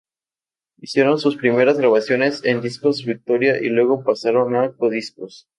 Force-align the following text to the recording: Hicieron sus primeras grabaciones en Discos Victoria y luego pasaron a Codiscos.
Hicieron 0.79 1.19
sus 1.19 1.35
primeras 1.35 1.77
grabaciones 1.77 2.43
en 2.43 2.61
Discos 2.61 3.05
Victoria 3.05 3.61
y 3.61 3.69
luego 3.69 4.03
pasaron 4.03 4.55
a 4.55 4.73
Codiscos. 4.73 5.47